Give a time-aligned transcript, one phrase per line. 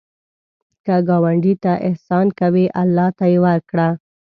[0.85, 3.89] که ګاونډي ته احسان کوې، الله ته یې وکړه